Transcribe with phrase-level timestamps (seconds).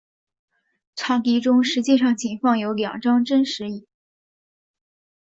[0.95, 3.87] 场地中实际上仅放有两张真实椅。